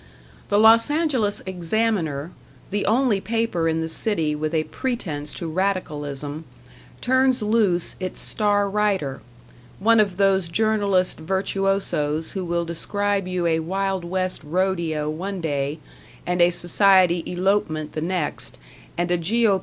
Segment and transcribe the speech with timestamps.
[0.49, 2.31] The Los Angeles "Examiner",
[2.71, 6.45] the only paper in the city with a pretense to radicalism,
[7.01, 9.21] turns loose its star writer
[9.77, 15.77] one of those journalist virtuosos who will describe you a Wild West "rodeo" one day,
[16.25, 18.57] and a society elopement the next,
[18.97, 19.59] and a G.O.